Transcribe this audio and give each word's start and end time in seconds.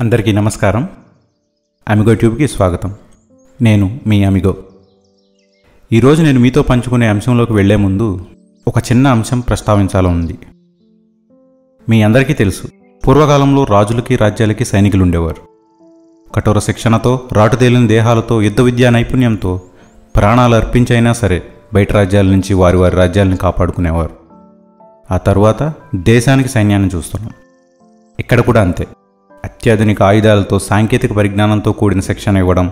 అందరికీ 0.00 0.32
నమస్కారం. 0.32 0.88
అమిగో 1.88 2.14
ట్యూబ్కి 2.14 2.48
స్వాగతం. 2.48 2.94
నేను 3.62 4.00
మీ 4.06 4.24
అమిగో. 4.24 4.56
ఈరోజు 5.92 6.22
నేను 6.22 6.40
మీతో 6.40 6.62
పంచుకునే 6.62 7.08
అంశంలోకి 7.08 7.52
వెళ్ళే 7.52 7.76
ముందు 7.76 8.26
ఒక 8.68 8.78
చిన్న 8.78 9.08
అంశం 9.08 9.40
ప్రస్తావించాలని 9.40 10.12
ఉంది 10.12 10.38
మీ 11.88 12.02
అందరికీ 12.02 12.32
తెలుసు 12.32 12.66
పూర్వకాలంలో 13.06 13.64
రాజులకి 13.64 14.16
రాజ్యాలకి 14.16 14.64
సైనికులు 14.64 15.02
ఉండేవారు 15.02 15.48
కఠోర 16.34 16.58
శిక్షణతో 16.58 17.20
రాటుదేలిన 17.32 17.86
దేహాలతో 17.86 18.42
యుద్ధ 18.42 18.60
విద్యా 18.60 18.90
నైపుణ్యంతో 18.90 19.60
ప్రాణాలు 20.16 20.54
అర్పించైనా 20.54 21.12
సరే 21.12 21.42
బయట 21.74 21.92
రాజ్యాల 21.92 22.26
నుంచి 22.26 22.54
వారి 22.54 22.76
వారి 22.76 22.96
రాజ్యాలను 22.96 23.36
కాపాడుకునేవారు. 23.36 24.16
ఆ 25.10 25.16
తర్వాత 25.16 25.74
దేశానికి 25.96 26.48
సైన్యాన్ని 26.48 26.90
చూస్తున్నాం. 26.94 27.32
ఇక్కడ 28.32 28.44
కూడా 28.44 28.60
అంతే. 28.60 28.86
అత్యాధునిక 29.44 30.02
ఆయుధాలతో 30.02 30.58
సాంకేతిక 30.58 31.12
పరిజ్ఞానంతో 31.12 31.72
కూడిన 31.72 32.00
శిక్షణ 32.00 32.36
ఇవ్వడం 32.36 32.70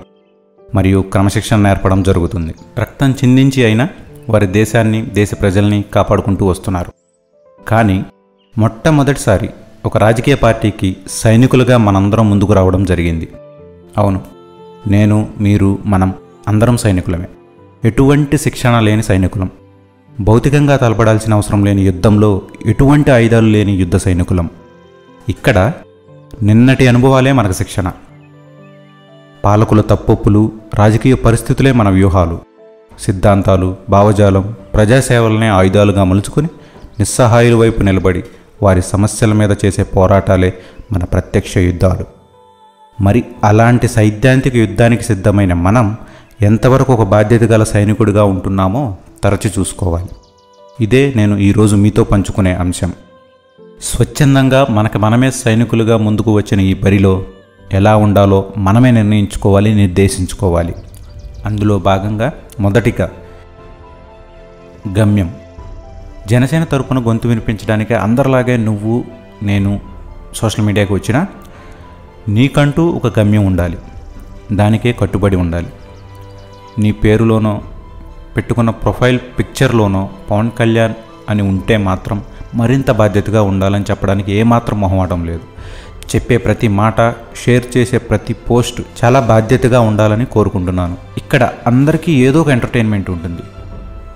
మరియు 0.74 1.00
క్రమశిక్షణ 1.00 1.56
నేర్పడం 1.56 2.02
జరుగుతుంది. 2.02 2.54
రక్తం 2.78 3.10
చిందించి 3.12 3.64
అయినా 3.64 3.88
వారి 4.30 4.46
దేశాన్ని 4.46 5.02
దేశ 5.02 5.30
ప్రజల్ని 5.40 5.84
కాపాడుకుంటూ 5.94 6.46
వస్తున్నారు. 6.46 6.92
కానీ 7.68 8.04
మొట్టమొదటిసారి 8.58 9.50
ఒక 9.84 9.98
రాజకీయ 9.98 10.34
పార్టీకి 10.34 10.96
సైనికులుగా 11.10 11.76
మనందరం 11.76 12.30
ముందుకు 12.30 12.52
రావడం 12.52 12.84
జరిగింది. 12.84 13.28
అవును 13.98 14.20
నేను 14.86 15.28
మీరు 15.40 15.78
మనం 15.86 16.14
అందరం 16.48 16.76
సైనికులమే. 16.76 17.26
ఎటువంటి 17.84 18.38
శిక్షణ 18.38 18.80
లేని 18.80 19.02
సైనికులం. 19.02 19.50
భౌతికంగా 20.20 20.76
తలపడాల్సిన 20.76 21.34
అవసరం 21.34 21.64
లేని 21.64 21.82
యుద్ధంలో 21.82 22.42
ఎటువంటి 22.66 23.10
ఆయుధాలు 23.10 23.46
లేని 23.46 23.72
యుద్ధ 23.72 23.96
సైనికులం. 23.96 24.50
ఇక్కడ 25.30 25.72
నిన్నటి 26.42 26.88
అనుభవాలే 26.88 27.32
మనకు 27.32 27.52
శిక్షణ. 27.52 27.92
పాలకుల 29.44 29.80
తప్పొప్పులు 29.80 30.52
రాజకీయ 30.74 31.14
పరిస్థితులే 31.14 31.72
మన 31.72 31.88
వ్యూహాలు. 31.88 32.40
సిద్ధాంతాలు 33.00 33.76
భావజాలం 33.90 34.54
ప్రజాసేవలనే 34.74 35.48
ఆయుధాలుగా 35.48 36.04
మలుచుకొని 36.04 36.48
నిస్సహాయుల 36.98 37.54
వైపు 37.54 37.82
నిలబడి 37.82 38.24
వారి 38.62 38.82
సమస్యల 38.82 39.32
మీద 39.32 39.50
చేసే 39.64 39.82
పోరాటాలే 39.82 40.54
మన 40.92 41.04
ప్రత్యక్ష 41.04 41.58
యుద్ధాలు. 41.58 42.04
మరి 43.02 43.24
అలాంటి 43.44 43.88
సైద్ధాంతిక 43.88 44.56
యుద్ధానికి 44.56 45.02
సిద్ధమైన 45.02 45.52
మనం 45.52 45.96
ఎంతవరకు 46.42 46.92
ఒక 46.92 47.02
బాధ్యత 47.02 47.42
గల 47.42 47.64
సైనికుడిగా 47.64 48.24
ఉంటున్నామో 48.24 48.96
తరచి 49.24 49.52
చూసుకోవాలి. 49.58 50.08
ఇదే 50.80 51.12
నేను 51.16 51.36
ఈరోజు 51.36 51.76
మీతో 51.76 52.04
పంచుకునే 52.04 52.54
అంశం. 52.54 52.92
స్వచ్ఛందంగా 53.82 54.66
మనకు 54.70 54.98
మనమే 54.98 55.30
సైనికులుగా 55.30 55.96
ముందుకు 55.96 56.32
వచ్చిన 56.32 56.60
ఈ 56.60 56.74
బరిలో 56.74 57.24
ఎలా 57.72 57.96
ఉండాలో 57.96 58.44
మనమే 58.56 58.90
నిర్ణయించుకోవాలి 58.90 59.74
నిర్దేశించుకోవాలి. 59.74 60.74
అందులో 61.46 61.78
భాగంగా 61.78 62.32
మొదటిగా 62.60 63.10
గమ్యం. 64.98 65.34
జనసేన 66.30 66.64
తరపున 66.64 66.98
గొంతు 66.98 67.28
వినిపించడానికి 67.28 67.94
అందరిలాగే 67.94 68.56
నువ్వు 68.56 69.04
నేను 69.42 69.80
సోషల్ 70.34 70.64
మీడియాకి 70.64 70.92
వచ్చిన 70.92 71.26
నీకంటూ 72.28 72.86
ఒక 72.86 73.18
గమ్యం 73.18 73.46
ఉండాలి. 73.46 73.78
దానికే 74.52 74.92
కట్టుబడి 74.92 75.36
ఉండాలి. 75.36 75.66
నీ 76.78 76.92
పేరులోనో 76.92 77.60
పెట్టుకున్న 78.36 78.70
ప్రొఫైల్ 78.70 79.18
పిక్చర్లోనో 79.38 80.08
పవన్ 80.30 80.50
కళ్యాణ్ 80.58 80.94
అని 81.28 81.42
ఉంటే 81.42 81.76
మాత్రం 81.76 82.24
మరింత 82.54 82.90
బాధ్యతగా 82.90 83.42
ఉండాలని 83.42 83.84
చెప్పడానికి 83.90 84.32
ఏమాత్రం 84.32 84.80
మొహమాటం 84.80 85.26
లేదు. 85.26 85.40
చెప్పే 86.16 86.36
ప్రతి 86.36 86.68
మాట 86.68 87.14
షేర్ 87.44 87.76
చేసే 87.76 87.98
ప్రతి 87.98 88.32
పోస్ట్ 88.34 88.82
చాలా 89.04 89.20
బాధ్యతగా 89.20 89.80
ఉండాలని 89.80 90.24
కోరుకుంటున్నాను. 90.24 90.96
ఇక్కడ 91.16 91.50
అందరికీ 91.66 92.26
ఏదో 92.26 92.40
ఒక 92.40 92.48
ఎంటర్టైన్మెంట్ 92.48 93.10
ఉంటుంది. 93.10 93.42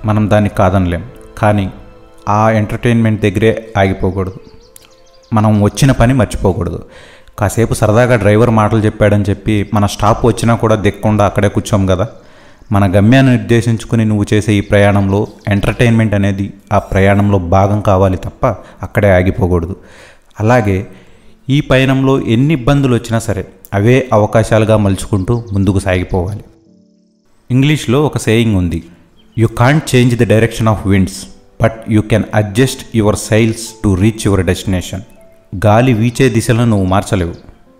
మనం 0.05 0.31
దాన్ని 0.31 0.51
కాదనలేం. 0.51 1.05
కానీ 1.39 1.73
ఆ 2.29 2.51
ఎంటర్టైన్మెంట్ 2.51 3.23
దగ్గరే 3.23 3.69
ఆగిపోకూడదు. 3.79 4.35
మనం 5.33 5.63
వచ్చిన 5.63 5.93
పని 5.93 6.15
మర్చిపోకూడదు. 6.15 6.85
కాసేపు 7.39 7.75
సరదాగా 7.75 8.17
డ్రైవర్ 8.17 8.51
మాటలు 8.51 8.81
చెప్పాడని 8.81 9.25
చెప్పి 9.31 9.71
మన 9.75 9.87
స్టాప్ 9.87 10.27
వచ్చినా 10.27 10.55
కూడా 10.55 10.75
దిక్కుండా 10.75 11.25
అక్కడే 11.25 11.49
కూర్చోం 11.49 11.87
కదా. 11.87 12.09
మన 12.73 12.97
గమ్యాన్ని 12.97 13.33
నిర్దేశించుకుని 13.37 14.05
నువ్వు 14.05 14.25
చేసే 14.35 14.53
ఈ 14.53 14.61
ప్రయాణంలో 14.61 15.27
ఎంటర్టైన్మెంట్ 15.49 16.15
అనేది 16.15 16.53
ఆ 16.73 16.79
ప్రయాణంలో 16.79 17.39
భాగం 17.39 17.81
కావాలి 17.81 18.17
తప్ప 18.17 18.47
అక్కడే 18.83 19.11
ఆగిపోకూడదు. 19.17 19.77
అలాగే 20.41 20.87
ఈ 21.51 21.61
పయనంలో 21.61 22.21
ఎన్ని 22.21 22.55
ఇబ్బందులు 22.55 22.95
వచ్చినా 22.95 23.19
సరే 23.19 23.47
అవే 23.75 24.09
అవకాశాలుగా 24.13 24.77
మలుచుకుంటూ 24.77 25.45
ముందుకు 25.53 25.79
సాగిపోవాలి. 25.79 26.45
ఇంగ్లీష్లో 27.51 28.07
ఒక 28.07 28.19
సేయింగ్ 28.19 28.57
ఉంది 28.57 28.83
you 29.39 29.47
can't 29.47 29.95
change 29.95 30.17
the 30.17 30.25
direction 30.25 30.69
of 30.69 30.87
winds 30.87 31.27
but 31.63 31.73
you 31.91 32.03
can 32.03 32.25
adjust 32.35 32.97
your 32.97 33.17
sails 33.17 33.67
to 33.85 33.95
reach 33.95 34.27
your 34.27 34.47
destination 34.47 35.03
గాలి 35.67 35.93
వీచే 35.93 36.29
దిశలను 36.29 36.65
నువ్వు 36.65 36.87
మార్చలేవు. 36.87 37.35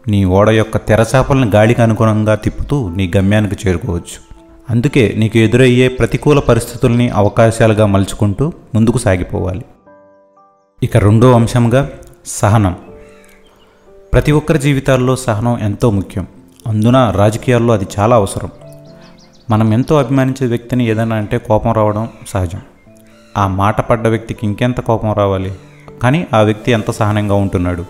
నీ 0.09 0.25
ఓడ 0.25 0.51
యొక్క 0.51 0.77
తెరచాపలను 0.77 1.51
గాలికి 1.51 1.83
అనుగుణంగా 1.83 2.35
తిప్పుతూ 2.35 2.95
నీ 2.97 3.13
గమ్యానికి 3.17 3.69
చేరుకోవచ్చు. 3.69 4.34
అందుకే 4.71 5.15
నీకు 5.17 5.39
ఎదురయ్యే 5.39 5.89
ప్రతికూల 5.89 6.39
పరిస్థితుల్ని 6.39 7.09
అవకాశాలుగా 7.09 7.87
మలుచుకుంటూ 7.87 8.53
ముందుకు 8.75 8.99
సాగిపోవాలి. 8.99 9.65
ఇక 10.83 10.97
రెండో 10.97 11.33
అంశంగా 11.33 11.91
సహనం. 12.27 12.77
ప్రతి 14.13 14.33
ఒక్కరి 14.33 14.59
జీవితాల్లో 14.59 15.17
సహనం 15.17 15.59
ఎంతో 15.59 15.91
ముఖ్యం. 15.91 16.27
అందున 16.67 17.11
రాజకీయాల్లో 17.11 17.75
అది 17.75 17.87
చాలా 17.99 18.17
అవసరం. 18.17 18.51
మనం 19.51 19.73
ఎంతో 19.73 19.99
అభిమానించే 19.99 20.47
వ్యక్తిని 20.47 20.87
ఏదైనా 20.87 21.17
అంటే 21.17 21.39
కోపం 21.39 21.73
రావడం 21.73 22.09
సహజం. 22.29 22.61
ఆ 23.37 23.47
మాట 23.47 23.81
పడ్డ 23.81 24.07
వ్యక్తికి 24.07 24.41
ఇంకెంత 24.43 24.81
కోపం 24.81 25.13
రావాలి? 25.13 25.53
కానీ 26.03 26.27
ఆ 26.35 26.41
వ్యక్తి 26.41 26.73
ఎంత 26.73 26.91
సహనంగా 26.91 27.35
ఉంటున్నాడు? 27.35 27.85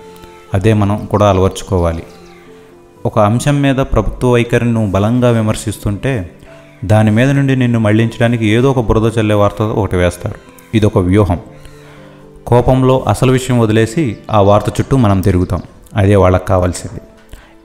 అదే 0.54 0.72
మనం 0.72 1.06
కూడా 1.10 1.30
అలవర్చుకోవాలి. 1.30 2.02
ఒక 3.06 3.18
అంశం 3.18 3.62
మీద 3.62 3.76
ప్రభుత్వ 3.76 4.32
వైఖరిని 4.32 4.72
నువ్వు 4.72 4.90
బలంగా 4.90 5.30
విమర్శిస్తుంటే 5.30 6.30
దాని 6.84 7.10
మీద 7.10 7.30
నుండి 7.30 7.56
నిన్ను 7.56 7.78
మళ్ళించడానికి 7.78 8.46
ఏదో 8.46 8.70
ఒక 8.70 8.80
బురద 8.80 9.10
చల్లే 9.20 9.34
వార్త 9.34 9.62
ఒకటి 9.62 9.96
వేస్తారు 9.96 10.34
ఇది 10.74 10.86
ఒక 10.86 10.98
వ్యూహం. 10.98 11.38
కోపంలో 12.46 13.04
అసలు 13.08 13.32
విషయం 13.32 13.58
వదిలేసి 13.58 14.16
ఆ 14.30 14.40
వార్త 14.40 14.80
చుట్టూ 14.80 14.96
మనం 14.96 15.20
తిరుగుతాం. 15.20 15.62
అదే 15.96 16.16
వాళ్ళకి 16.16 16.46
కావాల్సింది. 16.46 17.00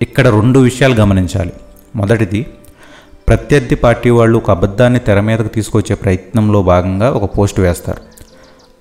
ఇక్కడ 0.02 0.28
రెండు 0.28 0.59
విషయాలు 0.59 0.96
గమనించాలి. 0.96 1.53
మొదటిది 1.96 2.46
ప్రత్యర్థి 3.28 3.75
పార్టీ 3.75 4.09
వాళ్ళు 4.09 4.38
ఒక 4.38 4.52
అబద్ధాన్ని 4.52 5.00
తెర 5.00 5.19
మీదకు 5.19 5.47
తీసుకొచ్చే 5.47 5.96
ప్రయత్నంలో 5.96 6.63
భాగంగా 6.63 7.12
ఒక 7.12 7.38
పోస్ట్ 7.38 7.59
వేస్తారు. 7.59 8.01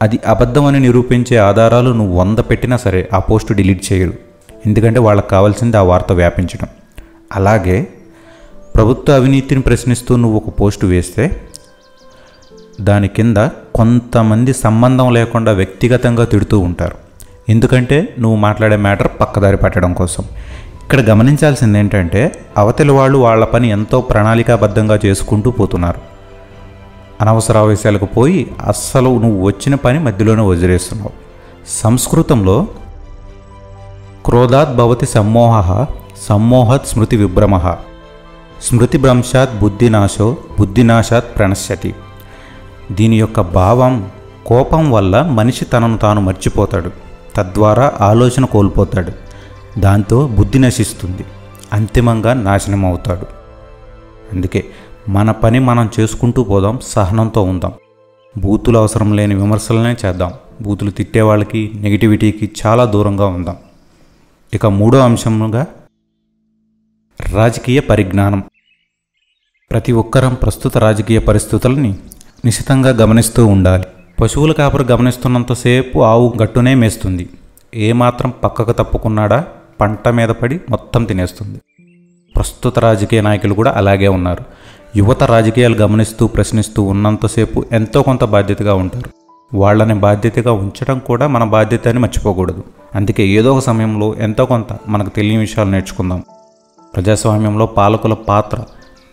అది 0.03 0.19
అబద్ధమని 0.27 0.81
నిరూపించే 0.81 1.37
ఆధారాలు 1.37 1.91
నువ్వు 1.91 2.19
వంద 2.19 2.39
పెట్టినా 2.39 2.77
సరే 2.77 3.09
ఆ 3.13 3.19
పోస్ట్ 3.19 3.53
డిలీట్ 3.53 3.93
చేయరు. 3.93 4.13
ఎందుకంటే 4.67 4.99
వాళ్ళకి 4.99 5.29
కావాల్సింది 5.29 5.77
ఆ 5.77 5.83
వార్త 5.83 6.13
వ్యాపించడం. 6.13 6.69
అలాగే 7.33 7.89
ప్రభుత్వ 8.79 9.15
అవినీతిని 9.15 9.61
ప్రశ్నిస్తూ 9.61 10.17
నువ్వు 10.17 10.37
ఒక 10.37 10.61
పోస్టు 10.61 10.87
వేస్తే 10.87 11.41
దాని 12.81 13.09
కింద 13.09 13.37
కొంతమంది 13.75 14.53
సంబంధం 14.53 15.15
లేకుండా 15.15 15.53
వ్యక్తిగతంగా 15.53 16.25
తిడుతూ 16.25 16.59
ఉంటారు. 16.59 16.95
ఎందుకంటే 17.49 18.15
నువ్వు 18.19 18.39
మాట్లాడే 18.39 18.77
మ్యాటర్ 18.77 19.09
పక్కదారి 19.21 19.57
పట్టడం 19.57 19.93
కోసం. 19.93 20.25
ఇక్కడ 20.83 21.01
గమనించాల్సింది 21.01 21.79
ఏంటంటే 21.79 22.45
అవతలి 22.57 22.91
వాళ్ళు 22.91 23.19
వాళ్ళ 23.19 23.45
పని 23.45 23.71
ఎంతో 23.71 24.01
ప్రణాళికాబద్ధంగా 24.01 24.99
చేసుకుంటూ 25.07 25.51
పోతున్నారు. 25.51 26.01
అనవసర 27.21 27.59
ఆవేశాలకు 27.59 28.05
పోయి 28.05 28.51
అస్సలు 28.67 29.19
నువ్వు 29.19 29.47
వచ్చిన 29.47 29.75
పని 29.75 29.99
మధ్యలోనే 29.99 30.43
వదిలేస్తున్నావు. 30.43 31.11
సంస్కృతంలో 31.69 32.67
క్రోధాత్ 34.25 34.77
భవతి 34.77 35.07
సమ్మోహ 35.07 35.87
సమ్మోహత్ 36.29 36.87
స్మృతి 36.87 37.17
విభ్రమ. 37.17 37.77
స్మృతిభ్రంశాత్ 38.63 39.59
బుద్ధినాశో 39.59 40.37
బుద్ధినాశాత్ 40.59 41.25
ప్రణశ్యతి. 41.37 41.95
దీని 42.93 43.19
యొక్క 43.19 43.41
భావం 43.41 44.11
కోపం 44.47 44.91
వల్ల 44.91 45.23
మనిషి 45.23 45.65
తనను 45.65 45.99
తాను 45.99 46.21
మర్చిపోతాడు. 46.21 46.91
తద్వారా 47.37 47.93
ఆలోచన 48.01 48.45
కోల్పోతాడు. 48.45 49.13
దాంతో 49.81 50.27
బుద్ధి 50.27 50.59
నశిస్తుంది. 50.59 51.25
అంతిమంగా 51.73 52.35
నాశనం 52.35 52.85
అవుతాడు 52.85 53.27
అందుకే 54.33 54.65
మన 55.09 55.31
పని 55.31 55.59
మనం 55.59 55.91
చేసుకుంటూ 56.01 56.45
పోదాం 56.45 56.79
సహనంతో 56.83 57.43
ఉందాం. 57.43 57.73
బూతులు 58.39 58.79
అవసరం 58.79 59.17
లేని 59.17 59.35
విమర్శలనే 59.35 59.97
చేద్దాం. 60.07 60.33
బూతులు 60.63 60.91
తిట్టే 60.91 61.21
వాళ్ళకి 61.21 61.73
నెగిటివిటీకి 61.75 62.51
చాలా 62.67 62.85
దూరంగా 62.85 63.27
ఉందాం. 63.27 63.57
ఇక 64.55 64.67
మూడో 64.67 64.99
అంశంగా 64.99 65.67
రాజకీయ 67.33 67.81
పరిజ్ఞానం. 67.81 68.43
ప్రతి 69.71 69.93
ఒక్కరం 69.93 70.35
ప్రస్తుత 70.35 70.79
రాజకీయ 70.79 71.19
పరిస్థితులని 71.19 71.95
నిశితంగా 72.45 72.91
గమనిస్తూ 72.91 73.47
ఉండాలి. 73.47 73.85
పశువుల 74.21 74.53
కాపరు 74.53 74.83
గమనిస్తున్నంతసేపు 74.83 75.99
ఆవు 75.99 76.35
గట్టునే 76.43 76.75
మేస్తుంది. 76.75 77.29
ఏమాత్రం 77.75 78.33
పక్కకు 78.45 78.73
తప్పుకున్నాడా? 78.73 79.45
పంట 79.81 80.09
మీద 80.09 80.29
పడి 80.29 80.61
మొత్తం 80.71 81.05
తినేస్తుంది. 81.05 81.61
ప్రస్తుత 82.37 82.79
రాజకీయ 82.79 83.21
నాయకులు 83.21 83.55
కూడా 83.55 83.73
అలాగే 83.77 84.09
ఉన్నారు. 84.09 84.45
యువత 84.97 85.23
రాజకీయాలు 85.23 85.75
గమనిస్తూ 85.75 86.27
ప్రశ్నిస్తూ 86.27 86.83
ఉన్నంతసేపు 86.83 87.65
ఎంతో 87.73 88.03
కొంత 88.03 88.25
బాధ్యతగా 88.25 88.75
ఉంటారు. 88.75 89.11
వాళ్ళని 89.57 89.95
బాధ్యతగా 89.95 90.53
ఉంచడం 90.53 90.99
కూడా 90.99 91.27
మన 91.27 91.45
బాధ్యత 91.45 91.89
అని 91.89 91.99
మర్చిపోకూడదు. 91.99 92.65
అందుకే 92.95 93.29
ఏదో 93.29 93.55
ఒక 93.55 93.63
సమయంలో 93.63 94.15
ఎంతో 94.15 94.47
కొంత 94.47 94.79
మనకు 94.89 95.09
తెలియని 95.09 95.41
విషయాలు 95.41 95.71
నేర్చుకుందాం. 95.71 96.25
ప్రజాస్వామ్యంలో 96.95 97.67
పాలకుల 97.67 98.15
పాత్ర 98.15 98.59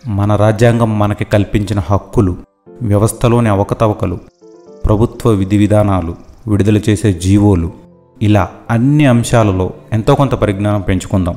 మన 0.06 0.36
రాజ్యాంగం 0.36 0.98
మనకి 0.98 1.24
కల్పించిన 1.24 1.80
హక్కులు 1.90 2.36
వ్యవస్థలోని 2.82 3.48
అవకతవకలు 3.48 4.18
ప్రభుత్వ 4.84 5.30
విధి 5.30 5.56
విధానాలు 5.56 6.14
విడుదల 6.48 6.76
చేసే 6.76 7.12
జీవోలు. 7.12 7.72
ఇలా 8.22 8.48
అన్ని 8.70 9.06
అంశాలలో 9.06 9.70
ఎంతో 9.92 10.14
కొంత 10.14 10.34
పరిజ్ఞానం 10.34 10.80
పెంచుకుందాం. 10.80 11.34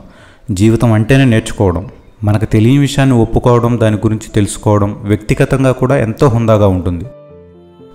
జీవితం 0.51 0.93
అంటేనే 0.93 1.25
నేర్చుకోవడం. 1.25 1.87
మనకు 2.23 2.45
తెలియని 2.45 2.77
విషయాన్ని 2.77 3.15
ఒప్పుకోవడం 3.15 3.79
దాని 3.81 3.95
గురించి 3.95 4.29
తెలుసుకోవడం 4.35 4.95
వ్యక్తిగతంగా 5.01 5.71
కూడా 5.71 5.97
ఎంతో 5.97 6.27
హుందాగా 6.27 6.67
ఉంటుంది. 6.67 7.05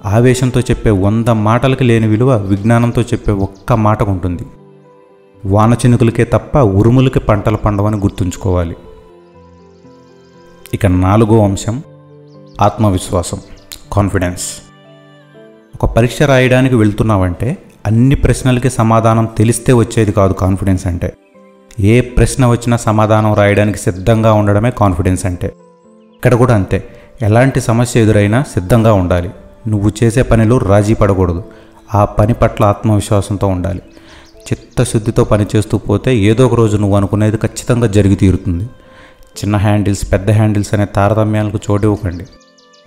ఆవేశంతో 0.06 0.60
చెప్పే 0.60 0.90
వంద 0.90 1.28
మాటలకి 1.28 1.84
లేని 1.84 2.06
విలువ 2.06 2.36
విజ్ఞానంతో 2.36 3.02
చెప్పే 3.02 3.32
ఒక్క 3.32 3.72
మాటకు 3.72 4.10
ఉంటుంది. 4.10 4.42
వాన 5.46 5.72
చినుకులకే 5.72 6.24
తప్ప 6.24 6.58
ఉరుములకి 6.58 7.20
పంటలు 7.20 7.56
పండవని 7.56 7.96
గుర్తుంచుకోవాలి. 7.96 8.76
ఇక 10.74 10.86
నాలుగో 10.86 11.44
అంశం 11.44 11.82
ఆత్మవిశ్వాసం 12.60 13.38
కాన్ఫిడెన్స్ 13.92 14.42
ఒక 15.82 15.96
పరీక్ష 15.96 16.22
రాయడానికి 16.22 16.74
వెళ్తున్నావంటే 16.74 17.58
అన్ని 17.86 18.14
ప్రశ్నలకి 18.14 18.70
సమాధానం 18.70 19.28
తెలిస్తే 19.38 19.72
వచ్చేది 19.72 20.12
కాదు 20.12 20.32
కాన్ఫిడెన్స్ 20.32 20.86
అంటే. 20.86 21.12
ఏ 21.80 22.00
ప్రశ్న 22.00 22.46
వచ్చినా 22.46 22.76
సమాధానం 22.76 23.34
రాయడానికి 23.34 23.78
సిద్ధంగా 23.78 24.32
ఉండడమే 24.32 24.70
కాన్ఫిడెన్స్ 24.70 25.26
అంటే. 25.26 25.46
ఇక్కడ 26.14 26.34
కూడా 26.34 26.54
అంతే 26.54 26.88
ఎలాంటి 27.22 27.60
సమస్య 27.60 28.00
ఎదురైనా 28.00 28.42
సిద్ధంగా 28.42 28.92
ఉండాలి. 28.92 29.30
నువ్వు 29.68 29.92
చేసే 30.04 30.22
పనిలో 30.22 30.58
రాజీ 30.58 30.94
పడకూడదు. 30.94 31.44
ఆ 31.94 32.04
పని 32.04 32.34
పట్ల 32.34 32.64
ఆత్మవిశ్వాసంతో 32.64 33.46
ఉండాలి. 33.46 33.82
చిత్తశుద్ధితో 34.52 35.24
పనిచేస్తూ 35.24 35.78
పోతే 35.78 36.16
ఏదో 36.16 36.46
ఒక 36.46 36.54
రోజు 36.54 36.76
నువ్వు 36.76 36.96
అనుకునేది 36.96 37.36
ఖచ్చితంగా 37.36 37.86
జరిగి 37.86 38.14
తీరుతుంది. 38.14 38.64
చిన్న 39.34 39.56
హ్యాండిల్స్ 39.56 40.12
పెద్ద 40.12 40.30
హ్యాండిల్స్ 40.30 40.74
అనే 40.74 40.84
తారతమ్యాలకు 40.84 41.58
చోటివ్వకండి 41.70 42.24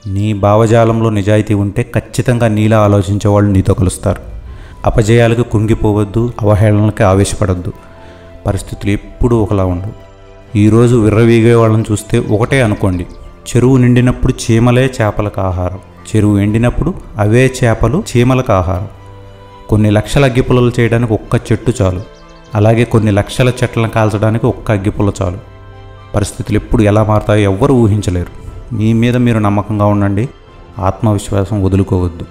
నీ 0.08 0.34
భావజాలంలో 0.34 1.10
నిజాయితీ 1.10 1.54
ఉంటే 1.54 1.92
ఖచ్చితంగా 1.96 2.48
నీలా 2.48 2.80
ఆలోచించే 2.80 3.30
వాళ్ళు 3.30 3.52
నీతో 3.52 3.74
కలుస్తారు. 3.74 4.22
అపజయాలకు 4.86 5.42
కుంగిపోవద్దు 5.42 6.34
అవహేళనలకి 6.42 7.04
ఆవేశపడద్దు. 7.04 7.74
పరిస్థితులు 8.48 8.92
ఎప్పుడూ 8.92 9.38
ఒకలా 9.38 9.66
ఉండవు. 9.66 9.94
ఈరోజు 10.58 10.96
విర్రవీగే 10.96 11.54
వాళ్ళని 11.54 11.86
చూస్తే 11.92 12.20
ఒకటే 12.20 12.62
అనుకోండి. 12.62 13.06
చెరువు 13.50 13.78
నిండినప్పుడు 13.78 14.34
చీమలే 14.34 14.94
చేపలకు 15.02 15.42
ఆహారం. 15.42 15.80
చెరువు 16.16 16.40
ఎండినప్పుడు 16.40 16.94
అవే 17.18 17.54
చేపలు 17.64 18.04
చీమలకు 18.18 18.54
ఆహారం. 18.54 18.88
కొన్ని 19.70 19.92
లక్షల 19.92 20.26
అగ్గిపుల్లలు 20.26 20.72
చేయడానికి 20.80 21.14
ఒక్క 21.14 21.52
చెట్టు 21.52 21.74
చాలు. 21.82 22.02
అలాగే 22.56 22.84
కొన్ని 22.84 23.12
లక్షల 23.12 23.50
చెట్లను 23.50 23.90
కాల్చడానికి 23.90 24.46
ఒక్క 24.46 24.72
అగ్గిపుల్ల 24.72 25.12
చాలు. 25.22 25.38
పరిస్థితులు 26.16 26.58
ఎప్పుడు 26.58 26.84
ఎలా 26.84 27.04
మారుతాయో 27.04 27.52
ఎవ్వరూ 27.52 27.76
ఊహించలేరు. 27.76 28.48
మీ 28.76 28.94
మీద 28.94 29.18
మీరు 29.18 29.40
నమ్మకంగా 29.40 29.86
ఉండండి. 29.86 30.30
ఆత్మవిశ్వాసం 30.80 31.64
వదులుకోవద్దు. 31.64 32.26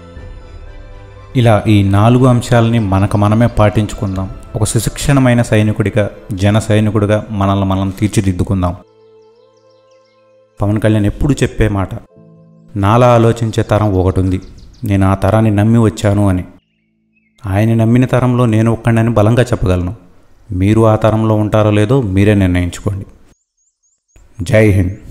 ఇలా 1.36 1.62
ఈ 1.68 1.82
నాలుగు 1.82 2.26
అంశాలని 2.26 2.78
మనకు 2.78 3.16
మనమే 3.16 3.46
పాటించుకుందాం. 3.46 4.30
ఒక 4.54 4.64
సుశిక్షణమైన 4.64 5.42
సైనికుడిగా 5.42 6.10
జన 6.32 6.58
సైనికుడిగా 6.58 7.26
మనల్ని 7.30 7.64
మనం 7.64 7.90
తీర్చిదిద్దుకుందాం. 7.90 8.76
పవన్ 10.62 10.80
కళ్యాణ్ 10.80 11.06
ఎప్పుడు 11.06 11.32
చెప్పే 11.32 11.68
మాట 11.68 11.88
నాలా 12.76 13.14
ఆలోచించే 13.14 13.62
తరం 13.62 13.94
ఒకటి 13.94 14.20
ఉంది 14.20 14.40
నేను 14.84 15.06
ఆ 15.06 15.14
తరాన్ని 15.14 15.50
నమ్మి 15.50 15.78
వచ్చాను 15.78 16.28
అని. 16.28 16.44
ఆయన 17.46 17.74
నమ్మిన 17.74 18.06
తరంలో 18.06 18.46
నేను 18.46 18.72
ఒక్కడని 18.72 19.10
బలంగా 19.10 19.42
చెప్పగలను. 19.42 19.94
మీరు 20.52 20.86
ఆ 20.86 20.96
తరంలో 20.96 21.34
ఉంటారో 21.34 21.70
లేదో 21.70 22.02
మీరే 22.02 22.34
నిర్ణయించుకోండి. 22.34 23.06
జై 24.42 24.70
హింద్. 24.70 25.05